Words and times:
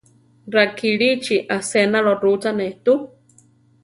Rakilíchi 0.53 1.35
asénalo 1.57 2.13
rúchane 2.23 2.67
tu. 2.85 2.93